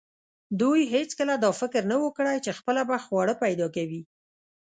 [0.59, 4.01] دوی هیڅکله دا فکر نه و کړی چې خپله به خواړه پیدا کوي.